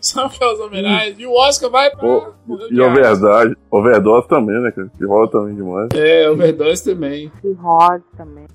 [0.00, 1.18] sabe aquelas homenagens?
[1.18, 2.32] E o Oscar vai pra.
[2.46, 4.90] De E overdose, overdose também, né, cara?
[4.96, 5.88] Que rola também demais.
[5.94, 7.30] É, overdose também.
[7.44, 8.46] E Rod também.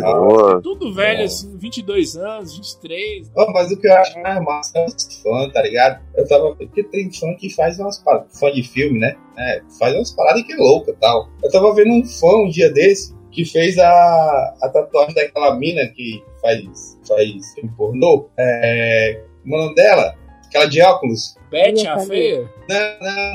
[0.00, 0.18] Rola.
[0.18, 0.62] rola.
[0.62, 3.30] Tudo velho, assim, 22 anos, 23.
[3.36, 6.00] Ó, mas o que eu acho mais massa é os fãs, tá ligado?
[6.16, 6.54] Eu tava.
[6.54, 8.38] Porque tem fã que faz umas paradas.
[8.38, 9.16] Fã de filme, né?
[9.36, 11.28] É, faz umas paradas que é louca e tal.
[11.42, 15.84] Eu tava vendo um fã um dia desse que fez a, a tatuagem daquela mina
[15.88, 18.28] que faz, faz pornô.
[18.38, 19.10] É.
[19.10, 20.14] É o nome dela?
[20.54, 21.34] Aquela de óculos.
[21.50, 22.48] Beth, Ia a feia.
[22.68, 23.34] Não, não,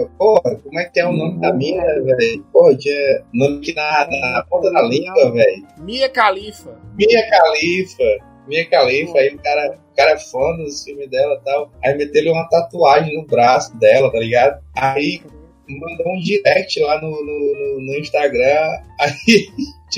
[0.00, 0.06] não.
[0.18, 2.44] Porra, como é que é o nome da mina, velho?
[2.52, 5.64] Porra, tinha nome que na, na ponta da língua, velho.
[5.78, 6.76] Mia Khalifa.
[6.98, 8.02] Mia Khalifa.
[8.48, 11.70] Mia Khalifa, aí o cara, o cara é fã dos filmes dela e tal.
[11.84, 14.60] Aí meteu uma tatuagem no braço dela, tá ligado?
[14.76, 15.22] Aí
[15.68, 18.80] mandou um direct lá no, no, no- no Instagram.
[19.00, 19.48] Aí,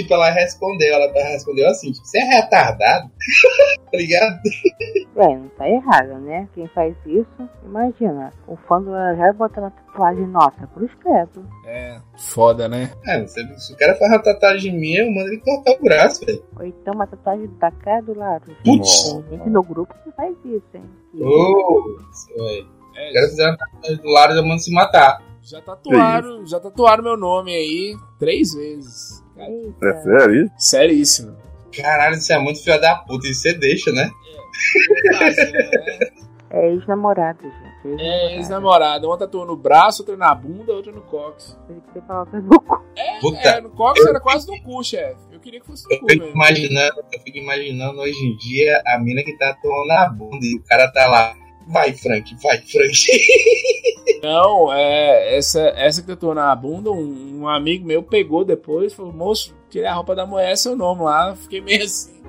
[0.03, 3.11] tipo, ela respondeu, ela respondeu assim, tipo, você é retardado?
[3.91, 4.39] tá ligado?
[5.17, 6.49] Ué, não tá errado, né?
[6.55, 7.27] Quem faz isso,
[7.65, 8.33] imagina.
[8.47, 11.45] O fã do Laranjado botando a tatuagem nossa, cruz credo.
[11.67, 12.93] É, foda, né?
[13.07, 16.25] É, você- se o cara faz uma tatuagem minha, eu mando ele cortar o braço,
[16.25, 16.43] velho.
[16.59, 18.55] Ou então uma tatuagem da cara do lado.
[18.65, 19.13] Putz!
[19.29, 20.85] Tem gente no grupo que faz isso, hein?
[21.21, 21.99] Ô,
[22.37, 22.69] velho.
[22.97, 25.23] É, O cara fizer uma tatuagem do lado, eu mando se matar.
[25.43, 29.25] já tatuaram, já tatuaram meu nome aí três vezes.
[29.39, 30.55] É sério isso?
[30.59, 31.37] Seríssimo.
[31.77, 34.11] Caralho, você é muito filho da puta, e você deixa, né?
[36.51, 38.01] É ex-namorado, gente.
[38.03, 39.07] É, ex-namorada.
[39.07, 41.57] Uma tatuou no braço, outra na bunda, outra no cox.
[41.67, 42.83] Tem que no cu.
[43.21, 43.49] Puta.
[43.49, 45.21] É, no cox era quase no cu, chefe.
[45.31, 46.37] Eu queria que fosse no Eu cu fico mesmo.
[46.37, 50.57] imaginando, eu fico imaginando hoje em dia a mina que tá atuando na bunda e
[50.57, 51.35] o cara tá lá.
[51.69, 53.07] Vai, Frank, vai, Frank.
[54.23, 59.13] Não, é, essa, essa que tatuou na bunda, um, um amigo meu pegou depois, falou,
[59.13, 61.37] moço, tirei a roupa da mulher, seu nome lá.
[61.37, 62.23] Fiquei meio assim.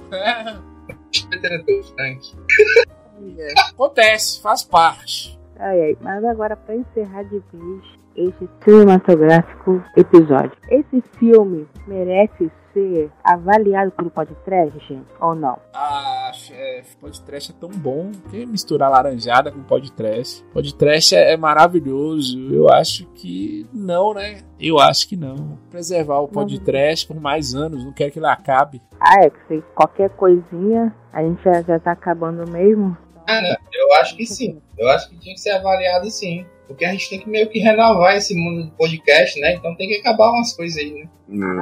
[1.95, 2.37] Frank.
[3.71, 5.39] Acontece, faz parte.
[5.57, 5.97] Ai, ai.
[6.01, 10.51] Mas agora, pra encerrar de vez este cinematográfico episódio.
[10.69, 15.07] Esse filme merece ser avaliado pelo podcast, gente?
[15.21, 15.57] Ou não?
[15.73, 18.11] Ah, chefe, podcast é tão bom.
[18.29, 20.43] Que misturar laranjada com podcast.
[20.53, 22.37] Podcast é, é maravilhoso.
[22.53, 24.41] Eu acho que não, né?
[24.59, 25.57] Eu acho que não.
[25.71, 28.81] Preservar o podcast por mais anos, não quero que ele acabe.
[28.99, 32.97] Ah, é que se qualquer coisinha, a gente já, já tá acabando mesmo.
[33.27, 34.61] Ah, não, eu acho que sim.
[34.77, 36.45] Eu acho que tinha que ser avaliado sim.
[36.69, 39.55] Porque a gente tem que meio que renovar esse mundo do podcast, né?
[39.55, 41.09] Então tem que acabar umas coisas aí, né?
[41.27, 41.61] Hum.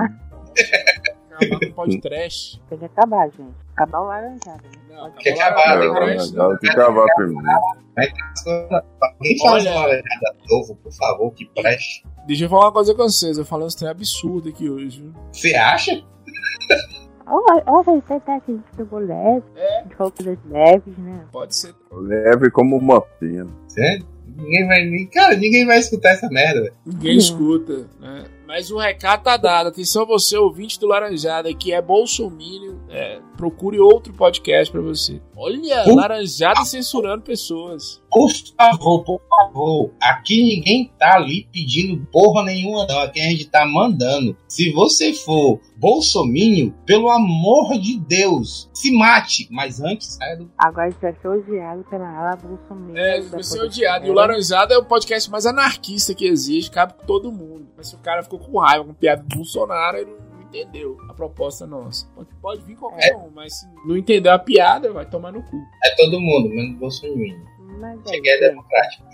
[1.32, 2.62] Acabar com o podcast.
[2.70, 3.56] Tem que acabar, gente.
[3.74, 4.64] Acabar o laranjado.
[4.64, 4.96] né?
[4.96, 6.50] Não, Quer acabar acabar, não.
[6.58, 7.50] Tem que acabar primeiro.
[9.02, 12.04] Alguém faz Olha- uma laranjada novo, por favor, que preste.
[12.28, 13.38] Deixa eu falar uma coisa com vocês.
[13.38, 15.02] Eu falei uns trem absurdo aqui hoje.
[15.02, 15.14] viu?
[15.32, 16.04] Você acha?
[17.28, 19.44] Olha, olha, até até que a gente pegou leve.
[19.56, 19.84] É.
[19.98, 21.26] Falou coisas leves, né?
[21.32, 21.74] Pode ser.
[21.92, 23.48] Leve como uma pena.
[23.68, 24.06] Sério?
[24.38, 25.06] Ninguém vai nem.
[25.08, 26.74] Cara, ninguém vai escutar essa merda, velho.
[26.86, 27.20] Ninguém Hum.
[27.20, 28.26] escuta, né?
[28.48, 29.68] Mas o recado tá dado.
[29.68, 35.22] Atenção você, ouvinte do Laranjada, que é bolsominion, é, procure outro podcast pra você.
[35.36, 35.96] Olha, Uh.
[35.96, 38.02] Laranjada censurando pessoas.
[38.10, 39.92] Por favor, por favor.
[40.02, 43.00] Aqui ninguém tá ali pedindo porra nenhuma, não.
[43.02, 44.36] Aqui a gente tá mandando.
[44.48, 49.48] Se você for bolsomínio, pelo amor de Deus, se mate.
[49.52, 50.50] Mas antes, saia do.
[50.58, 52.98] Agora a gente vai ser odiado pela ala Bolsonaro.
[52.98, 54.08] É, vai ser odiado.
[54.08, 57.68] E o Laranjada é o podcast mais anarquista que existe, cabe com todo mundo.
[57.76, 61.14] Mas se o cara ficou com raiva com piada do Bolsonaro, ele não entendeu a
[61.14, 62.08] proposta nossa.
[62.16, 65.58] Pode, pode vir qualquer um, mas se não entendeu a piada, vai tomar no cu.
[65.86, 69.06] É todo mundo, menos é, Cheguei a gente, democrático.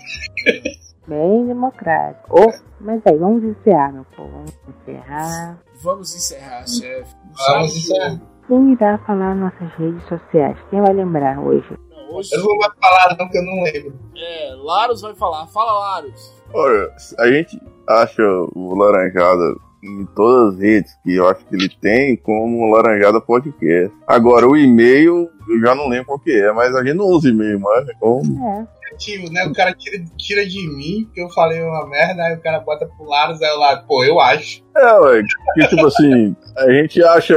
[1.08, 2.28] bem democrático.
[2.30, 4.30] Oh, mas aí, vamos encerrar, meu povo.
[4.30, 5.58] Vamos encerrar.
[5.82, 7.14] Vamos encerrar, chefe.
[7.48, 8.20] Vamos encerrar.
[8.46, 10.56] Quem irá falar nas nossas redes sociais?
[10.70, 11.66] Quem vai lembrar hoje?
[11.90, 13.98] Não, hoje, Eu não vou mais falar, não, que eu não lembro.
[14.16, 15.46] é, Laros vai falar.
[15.48, 16.32] Fala, Laros.
[16.52, 18.22] Olha, a gente acha
[18.54, 23.94] o Laranjada em todas as redes que eu acho que ele tem como Laranjada Podcast.
[24.06, 27.28] Agora, o e-mail, eu já não lembro qual que é, mas a gente não usa
[27.28, 27.86] e-mail mais.
[27.96, 28.66] Então, É,
[28.96, 29.44] Tio, né?
[29.46, 32.86] O cara tira, tira de mim, que eu falei uma merda, aí o cara bota
[32.86, 34.62] pro Laros, aí eu lá, pô, eu acho.
[34.76, 35.22] é, ué,
[35.68, 37.36] tipo assim, a gente acha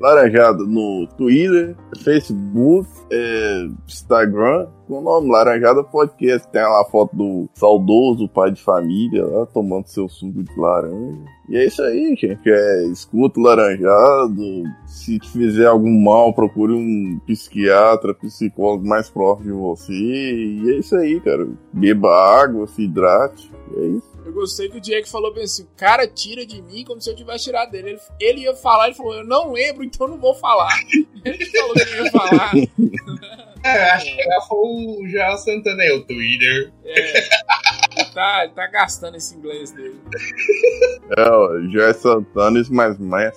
[0.00, 6.48] Laranjada no Twitter, Facebook, é, Instagram, com o nome Laranjada Podcast.
[6.50, 11.18] Tem lá a foto do saudoso pai de família lá, tomando seu suco de laranja.
[11.48, 12.48] E é isso aí, gente.
[12.48, 14.64] É, escuta o Laranjado.
[14.86, 19.92] Se te fizer algum mal, procure um psiquiatra, psicólogo mais próximo de você.
[19.92, 21.46] E é isso aí, cara.
[21.72, 22.10] Beba
[22.42, 23.50] água, se hidrate.
[23.76, 24.18] E é isso.
[24.24, 27.08] Eu gostei que o Diego falou bem assim: o cara tira de mim como se
[27.10, 27.90] eu tivesse tirado dele.
[27.90, 30.68] Ele, ele ia falar, ele falou: eu não lembro, então eu não vou falar.
[31.24, 32.52] Ele falou que não ia falar.
[33.64, 36.72] É, acho que já foi o Joel Santana aí, o Twitter.
[36.84, 37.28] É.
[38.14, 39.98] Tá, ele tá gastando esse inglês dele.
[41.16, 43.36] É, ó, já é Santana, mas mais.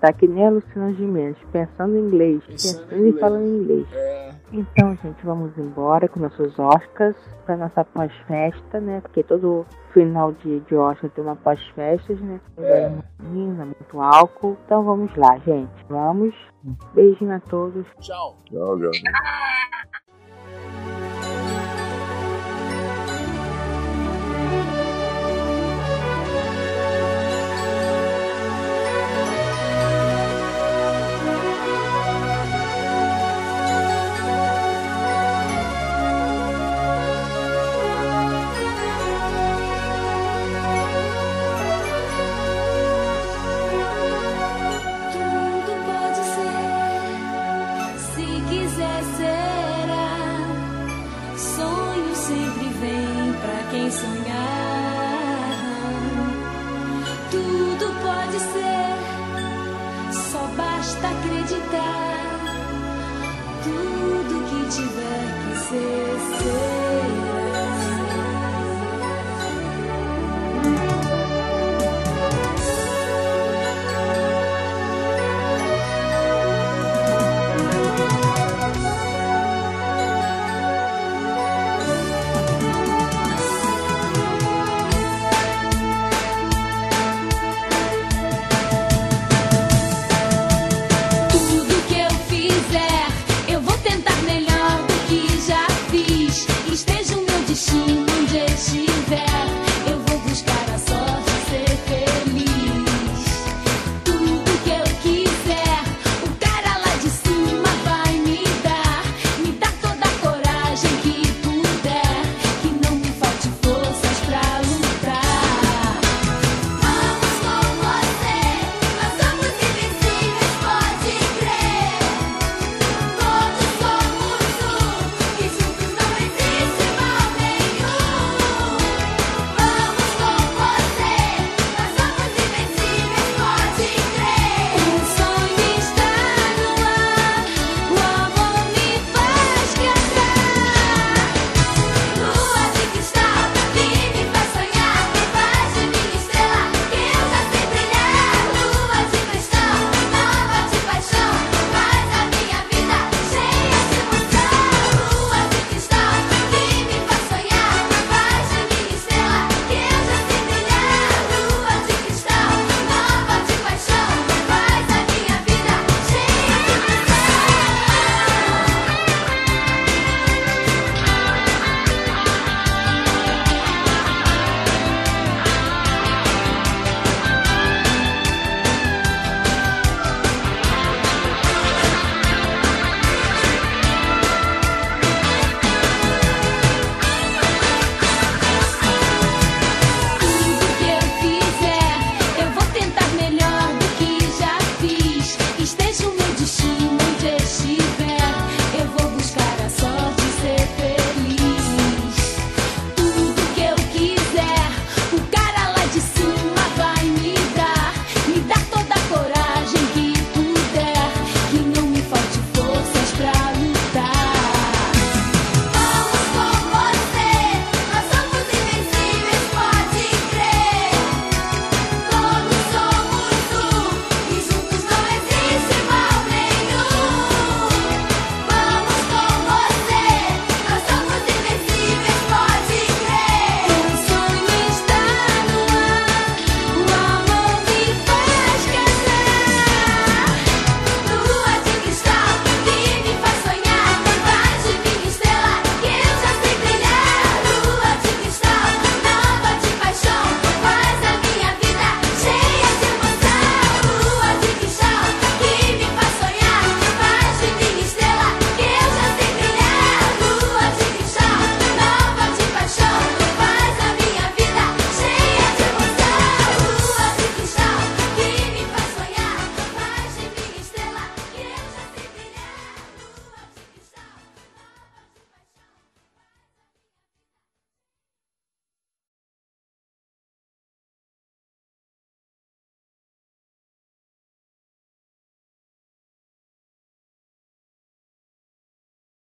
[0.00, 3.20] tá que nem a Luciana Gimenez, pensando em inglês, Pensando em pensando e inglês.
[3.20, 3.86] falando em inglês.
[3.92, 4.34] É.
[4.52, 9.00] Então, gente, vamos embora com nossos Oscars pra nossa pós-festa, né?
[9.00, 12.38] Porque todo final de, de Oscar tem uma pós-festas, né?
[12.58, 12.88] É.
[12.90, 14.58] Muito menina, muito álcool.
[14.66, 15.72] Então vamos lá, gente.
[15.88, 16.34] Vamos.
[16.92, 17.86] Beijinho a todos.
[18.00, 18.36] Tchau.
[18.44, 20.01] Tchau, galera.